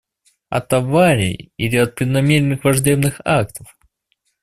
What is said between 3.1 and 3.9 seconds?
актов?